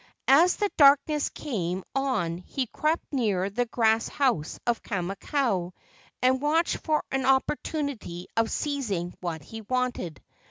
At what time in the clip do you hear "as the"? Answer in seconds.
0.33-0.71